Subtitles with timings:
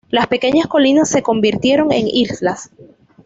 [0.09, 2.71] Las pequeñas colinas se convirtieron en islas.